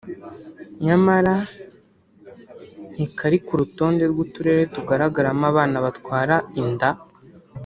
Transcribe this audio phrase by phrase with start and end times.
[0.85, 1.35] nyamara
[2.91, 6.89] ntikari ku rutonde rw’uturere tugaragaramo abana batwara inda